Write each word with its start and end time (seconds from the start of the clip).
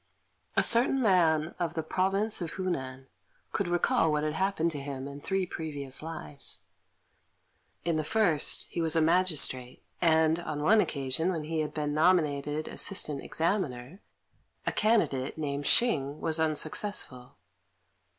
A 0.57 0.63
certain 0.63 0.99
man 0.99 1.53
of 1.59 1.75
the 1.75 1.83
province 1.83 2.41
of 2.41 2.53
Hunan 2.53 3.05
could 3.51 3.67
recall 3.67 4.11
what 4.11 4.23
had 4.23 4.33
happened 4.33 4.71
to 4.71 4.81
him 4.81 5.07
in 5.07 5.21
three 5.21 5.45
previous 5.45 6.01
lives. 6.01 6.57
In 7.85 7.97
the 7.97 8.03
first, 8.03 8.65
he 8.67 8.81
was 8.81 8.95
a 8.95 8.99
magistrate; 8.99 9.83
and, 10.01 10.39
on 10.39 10.63
one 10.63 10.81
occasion, 10.81 11.29
when 11.31 11.43
he 11.43 11.59
had 11.59 11.75
been 11.75 11.93
nominated 11.93 12.67
Assistant 12.67 13.21
Examiner, 13.21 14.01
a 14.65 14.71
candidate, 14.71 15.37
named 15.37 15.65
Hsing, 15.67 16.19
was 16.19 16.39
unsuccessful. 16.39 17.35